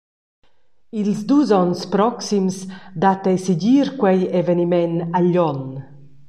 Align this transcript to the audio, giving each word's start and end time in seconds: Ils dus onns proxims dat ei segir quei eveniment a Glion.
Ils 0.97 1.17
dus 1.29 1.49
onns 1.61 1.81
proxims 1.95 2.55
dat 3.01 3.21
ei 3.31 3.39
segir 3.45 3.85
quei 3.99 4.19
eveniment 4.39 4.95
a 5.17 5.19
Glion. 5.27 5.59